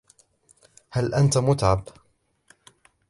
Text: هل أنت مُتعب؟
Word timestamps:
هل 0.89 1.13
أنت 1.13 1.37
مُتعب؟ 1.37 1.87